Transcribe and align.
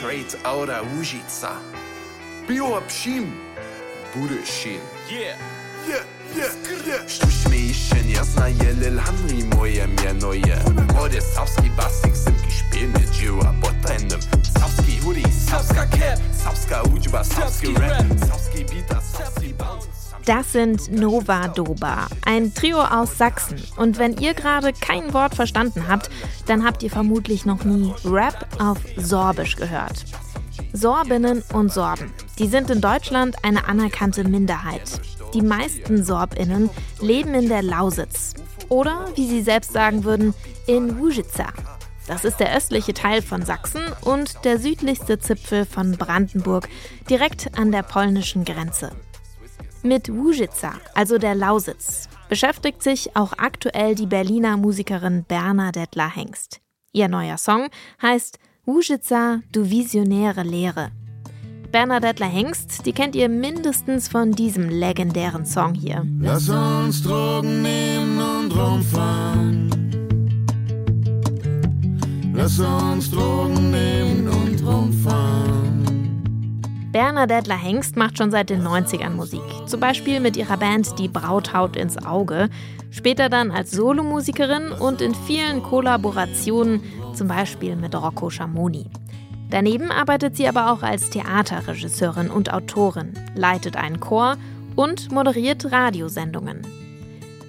trade 0.00 0.38
Aura 0.44 0.82
Užica. 1.00 1.50
Bio 2.48 2.76
общим, 2.76 3.34
будущим. 4.14 4.80
Yeah. 5.10 5.36
Yeah, 5.88 6.04
yeah, 6.36 6.86
yeah. 6.86 7.08
Sztuczne 7.08 7.56
jesienia 7.56 8.24
znajele 8.24 8.90
lhanri 8.90 9.44
moje 9.44 9.88
mianoje 9.88 10.58
Młody 10.94 11.20
sawski 11.20 11.70
basik 11.70 12.16
sypki 12.16 12.52
szpieny 12.52 13.00
dzieła 13.12 13.54
potajnym 13.62 14.20
Sawski 14.58 14.98
hoodie, 14.98 15.32
sawska 15.50 15.86
cap, 15.86 16.20
sawska 16.44 16.82
uczba, 16.82 17.24
sawski 17.24 17.74
rap 17.74 18.04
Sawski 18.28 18.64
bita, 18.64 19.00
sawski 19.00 19.54
bounce 19.54 19.97
Das 20.28 20.52
sind 20.52 20.92
Nova 20.92 21.48
Doba, 21.48 22.06
ein 22.26 22.52
Trio 22.52 22.82
aus 22.82 23.16
Sachsen. 23.16 23.62
Und 23.78 23.98
wenn 23.98 24.18
ihr 24.18 24.34
gerade 24.34 24.74
kein 24.74 25.14
Wort 25.14 25.34
verstanden 25.34 25.88
habt, 25.88 26.10
dann 26.44 26.66
habt 26.66 26.82
ihr 26.82 26.90
vermutlich 26.90 27.46
noch 27.46 27.64
nie 27.64 27.94
Rap 28.04 28.46
auf 28.58 28.76
Sorbisch 28.98 29.56
gehört. 29.56 30.04
Sorbinnen 30.74 31.42
und 31.54 31.72
Sorben, 31.72 32.12
die 32.38 32.46
sind 32.46 32.68
in 32.68 32.82
Deutschland 32.82 33.42
eine 33.42 33.68
anerkannte 33.68 34.22
Minderheit. 34.22 35.00
Die 35.32 35.40
meisten 35.40 36.04
Sorbinnen 36.04 36.68
leben 37.00 37.32
in 37.32 37.48
der 37.48 37.62
Lausitz. 37.62 38.34
Oder, 38.68 39.06
wie 39.14 39.26
sie 39.26 39.40
selbst 39.40 39.72
sagen 39.72 40.04
würden, 40.04 40.34
in 40.66 41.00
Łužica. 41.00 41.54
Das 42.06 42.26
ist 42.26 42.38
der 42.38 42.54
östliche 42.54 42.92
Teil 42.92 43.22
von 43.22 43.46
Sachsen 43.46 43.80
und 44.02 44.44
der 44.44 44.58
südlichste 44.58 45.18
Zipfel 45.18 45.64
von 45.64 45.92
Brandenburg, 45.92 46.68
direkt 47.08 47.58
an 47.58 47.72
der 47.72 47.82
polnischen 47.82 48.44
Grenze. 48.44 48.92
Mit 49.82 50.08
Łužica, 50.08 50.74
also 50.94 51.18
der 51.18 51.36
Lausitz, 51.36 52.08
beschäftigt 52.28 52.82
sich 52.82 53.14
auch 53.14 53.32
aktuell 53.38 53.94
die 53.94 54.06
Berliner 54.06 54.56
Musikerin 54.56 55.24
Berna 55.26 55.70
Dettler 55.70 56.12
Hengst. 56.12 56.60
Ihr 56.92 57.08
neuer 57.08 57.38
Song 57.38 57.68
heißt 58.02 58.40
Łužica, 58.66 59.40
du 59.52 59.70
visionäre 59.70 60.42
Lehre. 60.42 60.90
Bernadette 61.70 62.24
Hengst, 62.24 62.86
die 62.86 62.92
kennt 62.92 63.14
ihr 63.14 63.28
mindestens 63.28 64.08
von 64.08 64.32
diesem 64.32 64.68
legendären 64.68 65.46
Song 65.46 65.74
hier. 65.74 66.04
Lass 66.18 66.48
uns 66.48 67.02
Drogen 67.04 67.62
nehmen 67.62 68.20
und 68.20 68.56
rumfahren. 68.56 69.70
Lass 72.34 72.58
uns 72.58 73.10
Drogen 73.10 73.70
nehmen 73.70 74.28
und 74.28 74.66
rumfahren. 74.66 75.07
Bernadette 76.92 77.54
Hengst 77.54 77.96
macht 77.96 78.16
schon 78.16 78.30
seit 78.30 78.48
den 78.48 78.66
90ern 78.66 79.10
Musik. 79.10 79.42
Zum 79.66 79.78
Beispiel 79.78 80.20
mit 80.20 80.38
ihrer 80.38 80.56
Band 80.56 80.98
Die 80.98 81.08
Brauthaut 81.08 81.76
ins 81.76 81.98
Auge. 81.98 82.48
Später 82.90 83.28
dann 83.28 83.50
als 83.50 83.72
Solomusikerin 83.72 84.72
und 84.72 85.02
in 85.02 85.14
vielen 85.14 85.62
Kollaborationen, 85.62 86.82
zum 87.14 87.28
Beispiel 87.28 87.76
mit 87.76 87.94
Rocco 87.94 88.30
Schamoni. 88.30 88.86
Daneben 89.50 89.90
arbeitet 89.90 90.36
sie 90.36 90.48
aber 90.48 90.72
auch 90.72 90.82
als 90.82 91.10
Theaterregisseurin 91.10 92.30
und 92.30 92.52
Autorin, 92.52 93.12
leitet 93.34 93.76
einen 93.76 94.00
Chor 94.00 94.36
und 94.74 95.12
moderiert 95.12 95.70
Radiosendungen. 95.70 96.66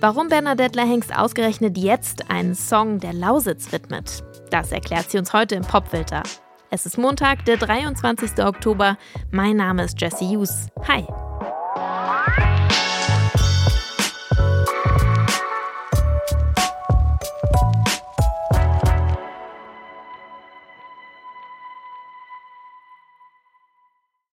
Warum 0.01 0.27
Bernadette 0.27 0.81
Hengst 0.81 1.17
ausgerechnet 1.17 1.77
jetzt 1.77 2.29
einen 2.29 2.55
Song 2.55 2.99
der 2.99 3.13
Lausitz 3.13 3.71
widmet, 3.71 4.21
das 4.49 4.73
erklärt 4.73 5.09
sie 5.09 5.17
uns 5.17 5.31
heute 5.31 5.55
im 5.55 5.63
Popfilter. 5.63 6.23
Es 6.71 6.85
ist 6.85 6.99
Montag, 6.99 7.45
der 7.45 7.57
23. 7.57 8.45
Oktober. 8.45 8.99
Mein 9.31 9.55
Name 9.55 9.85
ist 9.85 9.99
Jesse 9.99 10.23
Hughes. 10.23 10.67
Hi. 10.87 11.03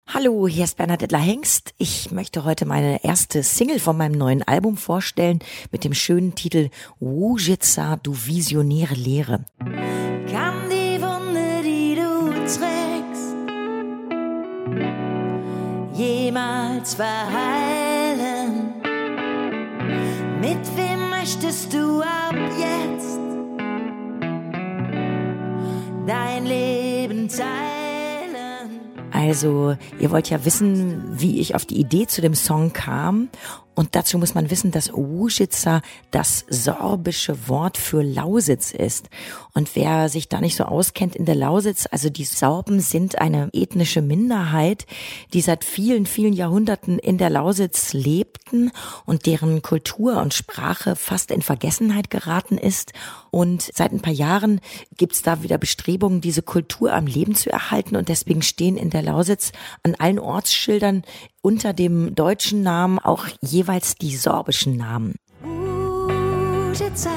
Hallo, 0.08 0.47
hier 0.50 0.66
ist 0.66 0.75
Bernadette 0.75 1.17
Hengst. 1.17 1.73
Ich 1.78 2.11
möchte 2.11 2.44
heute 2.44 2.66
meine 2.66 3.02
erste 3.06 3.44
Single 3.44 3.80
von 3.80 3.95
meinem 3.95 4.17
neuen 4.17 4.44
Album 4.44 4.75
vorstellen 4.75 5.39
mit 5.72 5.85
dem 5.85 5.94
schönen 5.94 6.35
Titel 6.35 6.69
Łužica, 7.00 7.95
du 7.95 8.13
visionäre 8.13 8.95
Lehre. 8.95 9.45
Jemals 16.85 16.94
verheilen? 16.94 18.73
Mit 20.40 20.78
wem 20.78 21.09
möchtest 21.09 21.73
du 21.73 22.01
ab 22.01 22.35
jetzt 22.59 23.19
dein 26.06 26.45
Leben 26.45 27.28
teilen? 27.28 28.79
Also, 29.12 29.75
ihr 30.00 30.12
wollt 30.12 30.29
ja 30.29 30.45
wissen, 30.45 31.19
wie 31.19 31.40
ich 31.40 31.56
auf 31.56 31.66
die 31.66 31.79
Idee 31.79 32.06
zu 32.06 32.22
dem 32.22 32.35
Song 32.35 32.74
kam. 32.74 33.29
Und 33.75 33.96
dazu 33.96 34.18
muss 34.18 34.34
man 34.34 34.50
wissen, 34.50 34.72
dass 34.72 34.91
Łužica 34.91 35.81
das 36.12 36.46
sorbische 36.50 37.47
Wort 37.47 37.78
für 37.78 38.02
Lausitz 38.02 38.72
ist. 38.72 39.09
Und 39.53 39.75
wer 39.75 40.09
sich 40.09 40.30
da 40.30 40.40
nicht 40.40 40.56
so 40.56 40.63
auskennt 40.63 41.16
in 41.16 41.25
der 41.25 41.36
Lausitz, 41.36 41.88
also 41.91 42.09
die 42.09 42.24
Sorben 42.24 42.80
sind 42.80 43.19
eine 43.19 43.50
ethnische 43.53 44.02
Minderheit, 44.02 44.86
die 45.34 45.41
seit 45.41 45.63
vielen, 45.63 46.06
vielen 46.06 46.34
Jahrhunderten 46.34 47.00
in 47.00 47.18
der 47.18 47.30
Lausitz 47.30 47.94
lebten 47.94 48.72
und 49.06 49.25
deren 49.25 49.62
Kultur 49.62 50.22
und 50.22 50.34
Sprache 50.34 50.96
fast 50.96 51.30
in 51.31 51.42
Vergessenheit 51.42 52.09
geraten 52.09 52.57
ist. 52.57 52.94
Und 53.30 53.69
seit 53.74 53.92
ein 53.92 54.02
paar 54.02 54.13
Jahren 54.13 54.62
gibt 54.97 55.13
es 55.13 55.22
da 55.22 55.44
wieder 55.44 55.57
Bestrebungen, 55.57 56.22
diese 56.22 56.42
Kultur 56.42 56.94
am 56.94 57.07
Leben 57.07 57.36
zu 57.36 57.52
erhalten. 57.52 57.97
Und 57.97 58.07
deswegen 58.07 58.42
stehen 58.42 58.78
in 58.78 58.90
der 58.90 59.02
Lausitz 59.02 59.52
an 59.84 59.96
allen 59.96 60.19
Ortsschildern 60.19 61.03
unter 61.45 61.73
dem 61.73 62.16
deutschen 62.16 62.63
Namen 62.63 62.97
auch 62.97 63.28
jeweils 63.39 63.94
die 63.94 64.16
sorbischen 64.16 64.78
Namen. 64.78 65.13
Łužica, 65.44 67.11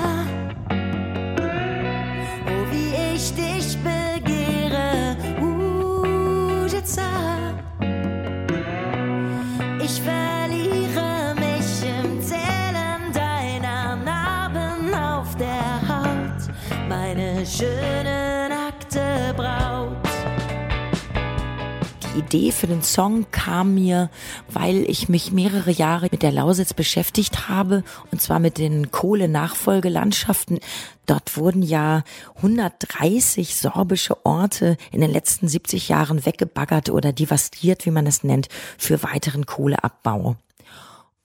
Idee 22.29 22.53
für 22.53 22.67
den 22.67 22.83
Song 22.83 23.25
kam 23.31 23.75
mir, 23.75 24.11
weil 24.53 24.83
ich 24.91 25.09
mich 25.09 25.33
mehrere 25.33 25.71
Jahre 25.71 26.09
mit 26.11 26.23
der 26.23 26.31
Lausitz 26.31 26.75
beschäftigt 26.75 27.49
habe, 27.49 27.83
und 28.13 28.21
zwar 28.21 28.39
mit 28.39 28.59
den 28.59 28.91
Kohle-Nachfolgelandschaften. 28.91 30.59
Dort 31.07 31.39
wurden 31.39 31.63
ja 31.63 32.05
130 32.37 33.57
sorbische 33.57 34.27
Orte 34.27 34.77
in 34.93 35.01
den 35.01 35.11
letzten 35.11 35.49
70 35.49 35.89
Jahren 35.89 36.27
weggebaggert 36.27 36.91
oder 36.91 37.15
devastiert, 37.15 37.87
wie 37.87 37.91
man 37.91 38.07
es 38.07 38.23
nennt, 38.23 38.49
für 38.77 39.03
weiteren 39.03 39.47
Kohleabbau. 39.47 40.37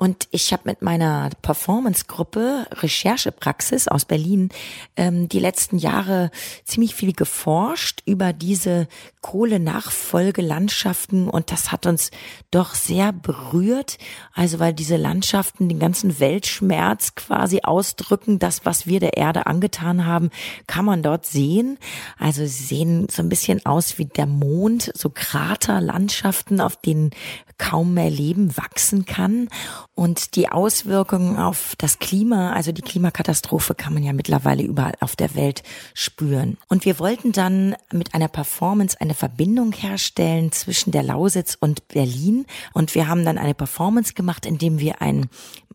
Und 0.03 0.27
ich 0.31 0.51
habe 0.51 0.63
mit 0.65 0.81
meiner 0.81 1.29
Performance-Gruppe 1.43 2.67
Recherchepraxis 2.71 3.87
aus 3.87 4.03
Berlin 4.03 4.49
ähm, 4.97 5.29
die 5.29 5.39
letzten 5.39 5.77
Jahre 5.77 6.29
ziemlich 6.65 6.93
viel 6.93 7.13
geforscht 7.13 8.01
über 8.05 8.33
diese 8.33 8.89
Kohle-Nachfolgelandschaften 9.21 11.29
und 11.29 11.53
das 11.53 11.71
hat 11.71 11.85
uns 11.85 12.11
doch 12.51 12.75
sehr 12.75 13.13
berührt. 13.13 13.97
Also 14.33 14.59
weil 14.59 14.73
diese 14.73 14.97
Landschaften 14.97 15.69
den 15.69 15.79
ganzen 15.79 16.19
Weltschmerz 16.19 17.15
quasi 17.15 17.61
ausdrücken, 17.63 18.39
das, 18.39 18.65
was 18.65 18.85
wir 18.85 18.99
der 18.99 19.15
Erde 19.15 19.45
angetan 19.45 20.05
haben, 20.05 20.31
kann 20.67 20.83
man 20.83 21.01
dort 21.01 21.25
sehen. 21.25 21.79
Also 22.19 22.45
sie 22.45 22.65
sehen 22.65 23.07
so 23.09 23.23
ein 23.23 23.29
bisschen 23.29 23.65
aus 23.65 23.97
wie 23.97 24.03
der 24.03 24.25
Mond, 24.25 24.91
so 24.95 25.09
Kraterlandschaften, 25.09 26.59
auf 26.59 26.75
denen 26.75 27.11
kaum 27.57 27.93
mehr 27.93 28.09
Leben 28.09 28.55
wachsen 28.57 29.05
kann. 29.05 29.49
Und 29.95 30.35
die 30.35 30.49
Auswirkungen 30.49 31.37
auf 31.37 31.75
das 31.77 31.99
Klima, 31.99 32.53
also 32.53 32.71
die 32.71 32.81
Klimakatastrophe 32.81 33.75
kann 33.75 33.93
man 33.93 34.03
ja 34.03 34.13
mittlerweile 34.13 34.63
überall 34.63 34.95
auf 34.99 35.15
der 35.15 35.35
Welt 35.35 35.63
spüren. 35.93 36.57
Und 36.67 36.85
wir 36.85 36.99
wollten 36.99 37.31
dann 37.31 37.75
mit 37.91 38.13
einer 38.15 38.27
Performance 38.27 38.99
eine 38.99 39.13
Verbindung 39.13 39.71
herstellen 39.71 40.51
zwischen 40.51 40.91
der 40.91 41.03
Lausitz 41.03 41.57
und 41.59 41.87
Berlin. 41.87 42.45
Und 42.73 42.95
wir 42.95 43.07
haben 43.07 43.25
dann 43.25 43.37
eine 43.37 43.53
Performance 43.53 44.13
gemacht, 44.13 44.45
indem 44.45 44.79
wir 44.79 45.01
ein 45.01 45.29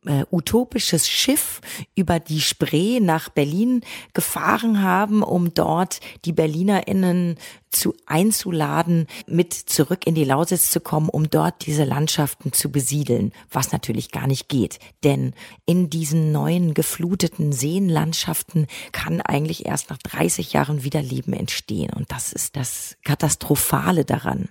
äh, 0.06 0.24
utopisches 0.30 1.08
Schiff 1.08 1.60
über 1.94 2.20
die 2.20 2.40
Spree 2.40 3.00
nach 3.00 3.28
Berlin 3.28 3.82
gefahren 4.14 4.82
haben, 4.82 5.22
um 5.22 5.54
dort 5.54 6.00
die 6.24 6.32
BerlinerInnen 6.32 7.36
zu 7.70 7.94
einzuladen, 8.06 9.06
mit 9.26 9.52
zurück 9.52 10.06
in 10.06 10.14
die 10.14 10.24
Lausitz 10.24 10.70
zu 10.70 10.80
kommen, 10.80 11.08
um 11.08 11.30
dort 11.30 11.66
diese 11.66 11.84
Landschaften 11.84 12.52
zu 12.52 12.70
besiedeln, 12.70 13.32
was 13.50 13.72
natürlich 13.72 14.10
gar 14.10 14.26
nicht 14.26 14.48
geht. 14.48 14.78
Denn 15.04 15.34
in 15.66 15.90
diesen 15.90 16.32
neuen 16.32 16.74
gefluteten 16.74 17.52
Seenlandschaften 17.52 18.66
kann 18.92 19.20
eigentlich 19.20 19.66
erst 19.66 19.90
nach 19.90 19.98
30 19.98 20.52
Jahren 20.52 20.84
wieder 20.84 21.02
Leben 21.02 21.32
entstehen. 21.32 21.90
Und 21.94 22.10
das 22.10 22.32
ist 22.32 22.56
das 22.56 22.96
Katastrophale 23.04 24.04
daran. 24.04 24.48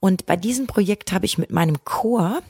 Und 0.00 0.26
bei 0.26 0.36
diesem 0.36 0.66
Projekt 0.66 1.12
habe 1.12 1.26
ich 1.26 1.38
mit 1.38 1.50
meinem 1.50 1.84
Chor, 1.84 2.42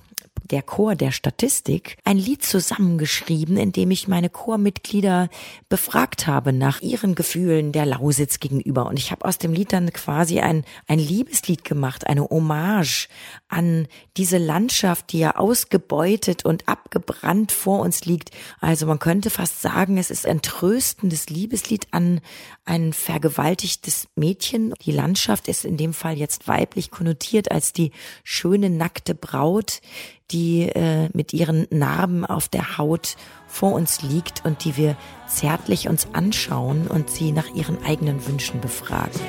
der 0.50 0.62
Chor 0.62 0.94
der 0.94 1.10
Statistik, 1.10 1.96
ein 2.04 2.18
Lied 2.18 2.44
zusammengeschrieben, 2.44 3.56
in 3.56 3.72
dem 3.72 3.90
ich 3.90 4.08
meine 4.08 4.28
Chormitglieder 4.28 5.28
befragt 5.68 6.26
habe 6.26 6.52
nach 6.52 6.80
ihren 6.82 7.14
Gefühlen 7.14 7.72
der 7.72 7.86
Lausitz 7.86 8.40
gegenüber. 8.40 8.86
Und 8.86 8.98
ich 8.98 9.10
habe 9.10 9.24
aus 9.24 9.38
dem 9.38 9.52
Lied 9.52 9.72
dann 9.72 9.92
quasi 9.92 10.40
ein, 10.40 10.64
ein 10.86 10.98
Liebeslied 10.98 11.64
gemacht, 11.64 12.06
eine 12.06 12.24
Hommage 12.24 13.08
an 13.48 13.88
diese 14.16 14.38
Landschaft, 14.38 15.12
die 15.12 15.20
ja 15.20 15.36
ausgebeutet 15.36 16.44
und 16.44 16.68
abgebrannt 16.68 17.52
vor 17.52 17.80
uns 17.80 18.04
liegt. 18.04 18.30
Also 18.60 18.86
man 18.86 18.98
könnte 18.98 19.30
fast 19.30 19.62
sagen, 19.62 19.96
es 19.98 20.10
ist 20.10 20.26
ein 20.26 20.42
tröstendes 20.42 21.30
Liebeslied 21.30 21.86
an 21.90 22.20
ein 22.64 22.92
vergewaltigtes 22.92 24.08
Mädchen. 24.16 24.74
Die 24.82 24.92
Landschaft 24.92 25.48
ist 25.48 25.64
in 25.64 25.76
dem 25.76 25.92
Fall 25.92 26.16
jetzt 26.16 26.48
weiblich 26.48 26.90
konnotiert 26.90 27.50
als 27.50 27.72
die 27.72 27.92
schöne 28.22 28.70
nackte 28.70 29.14
Braut, 29.14 29.80
die 30.30 30.62
äh, 30.62 31.08
mit 31.12 31.32
ihren 31.32 31.66
Narben 31.70 32.24
auf 32.24 32.48
der 32.48 32.78
Haut 32.78 33.16
vor 33.46 33.72
uns 33.72 34.02
liegt 34.02 34.44
und 34.44 34.64
die 34.64 34.76
wir 34.76 34.96
zärtlich 35.28 35.88
uns 35.88 36.08
anschauen 36.12 36.86
und 36.86 37.10
sie 37.10 37.32
nach 37.32 37.54
ihren 37.54 37.84
eigenen 37.84 38.26
Wünschen 38.26 38.60
befragen. 38.60 39.20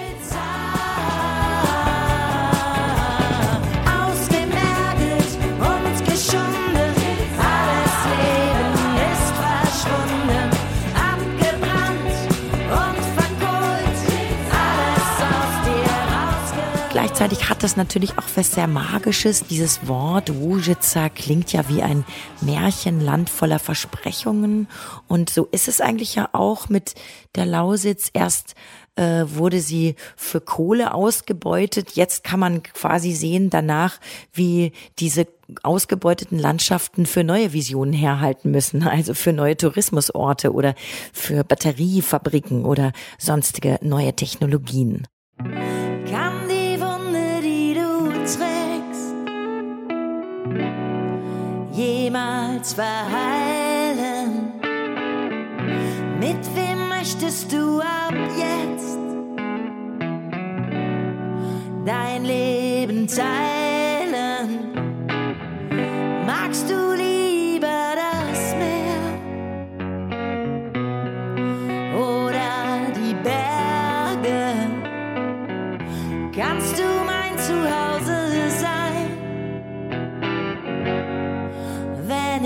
Gleichzeitig 17.17 17.50
hat 17.50 17.63
das 17.63 17.77
natürlich 17.77 18.17
auch 18.17 18.25
was 18.35 18.51
sehr 18.51 18.67
Magisches. 18.67 19.45
Dieses 19.47 19.88
Wort 19.88 20.31
Łużyca 20.31 21.07
klingt 21.07 21.53
ja 21.53 21.69
wie 21.69 21.81
ein 21.81 22.03
Märchenland 22.41 23.29
voller 23.29 23.57
Versprechungen. 23.57 24.67
Und 25.07 25.29
so 25.29 25.47
ist 25.50 25.69
es 25.69 25.79
eigentlich 25.79 26.15
ja 26.15 26.27
auch 26.33 26.67
mit 26.67 26.94
der 27.35 27.45
Lausitz. 27.45 28.09
Erst 28.12 28.56
äh, 28.97 29.23
wurde 29.27 29.62
sie 29.62 29.95
für 30.17 30.41
Kohle 30.41 30.94
ausgebeutet. 30.94 31.91
Jetzt 31.91 32.25
kann 32.25 32.41
man 32.41 32.63
quasi 32.63 33.13
sehen 33.13 33.50
danach, 33.50 34.01
wie 34.33 34.73
diese 35.00 35.25
ausgebeuteten 35.63 36.38
Landschaften 36.38 37.06
für 37.06 37.23
neue 37.23 37.53
Visionen 37.53 37.94
herhalten 37.94 38.51
müssen, 38.51 38.83
also 38.88 39.13
für 39.13 39.31
neue 39.31 39.56
Tourismusorte 39.56 40.51
oder 40.51 40.75
für 41.13 41.45
Batteriefabriken 41.45 42.65
oder 42.65 42.91
sonstige 43.17 43.79
neue 43.81 44.13
Technologien. 44.13 45.07
Jemals 51.72 52.74
verheilen? 52.74 54.52
Mit 56.19 56.56
wem 56.56 56.90
möchtest 56.90 57.52
du 57.52 57.80
ab 57.81 58.13
jetzt 58.38 58.98
dein 61.86 62.25
Leben 62.25 63.07
teilen? 63.07 63.55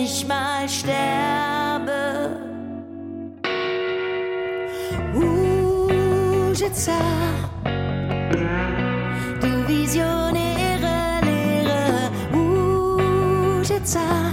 Ich 0.10 0.26
mal 0.26 0.68
sterbe. 0.68 2.02
Użyca, 5.14 7.02
du 9.42 9.68
visionäre 9.68 11.22
Lehre, 11.22 12.10
Użyca. 12.34 14.29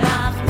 nach 0.00 0.47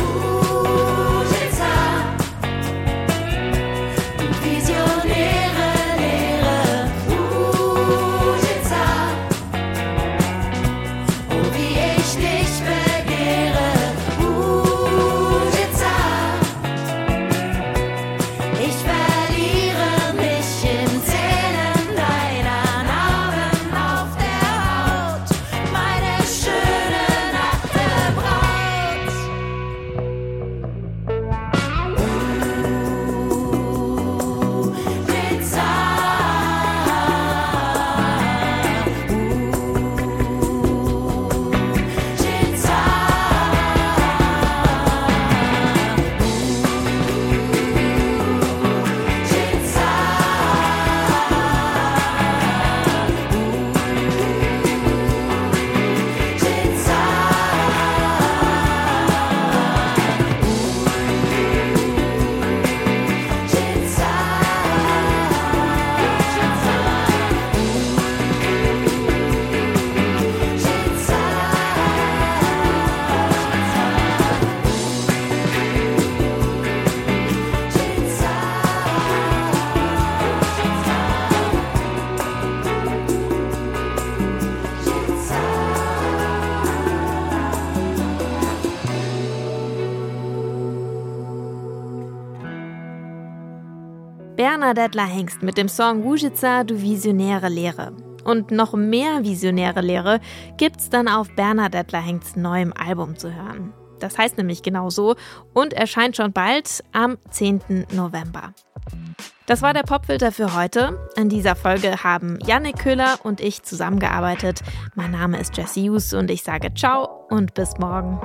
Bernadette 94.39 95.03
Hengst 95.03 95.43
mit 95.43 95.59
dem 95.59 95.69
Song 95.69 96.05
Łujica, 96.05 96.63
du 96.63 96.81
visionäre 96.81 97.49
Lehre. 97.49 97.93
Und 98.23 98.53
noch 98.53 98.73
mehr 98.73 99.25
visionäre 99.25 99.81
Lehre 99.81 100.21
gibt's 100.57 100.89
dann 100.89 101.09
auf 101.09 101.29
Bernadette 101.35 102.01
Hengsts 102.01 102.37
neuem 102.37 102.73
Album 102.73 103.19
zu 103.19 103.35
hören. 103.35 103.73
Das 103.99 104.17
heißt 104.17 104.39
nämlich 104.39 104.63
genau 104.63 104.91
so 104.91 105.17
und 105.55 105.73
erscheint 105.73 106.15
schon 106.15 106.33
bald 106.33 106.85
am 106.93 107.19
10. 107.31 107.87
November. 107.93 108.55
Das 109.47 109.61
war 109.61 109.75
der 109.75 109.83
Popfilter 109.83 110.31
für 110.31 110.55
heute. 110.55 110.97
In 111.17 111.29
dieser 111.29 111.57
Folge 111.57 112.05
haben 112.05 112.39
Yannick 112.47 112.79
Köhler 112.79 113.19
und 113.25 113.41
ich 113.41 113.65
zusammengearbeitet. 113.65 114.61
Mein 114.95 115.11
Name 115.11 115.41
ist 115.41 115.57
Jesse 115.57 115.81
Hughes 115.81 116.15
und 116.15 116.31
ich 116.31 116.45
sage 116.45 116.73
ciao 116.75 117.27
und 117.29 117.55
bis 117.55 117.77
morgen. 117.79 118.21